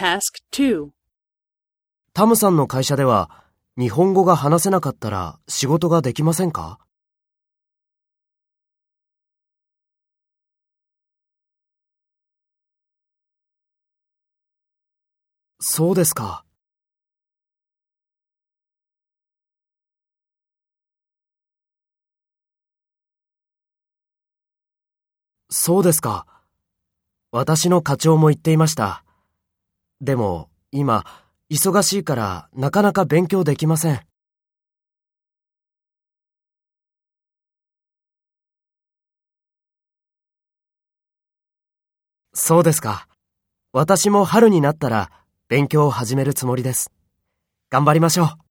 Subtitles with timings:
[0.00, 0.22] Task
[2.14, 3.30] タムさんの会社では
[3.76, 6.78] 日本語が話せなかったら仕事ができませんか？
[15.60, 16.46] そうですか。
[25.50, 26.24] そうですか。
[27.32, 29.04] 私の課長も言っていました。
[30.00, 31.04] でも、今、
[31.50, 34.00] 忙しいからなかなか勉強できません。
[42.32, 43.08] そうですか。
[43.72, 45.10] 私も春になったら
[45.48, 46.90] 勉強を始めるつもりです。
[47.70, 48.49] 頑張りましょう。